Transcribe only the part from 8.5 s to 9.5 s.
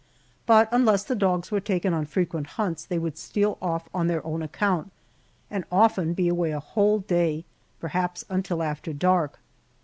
after dark.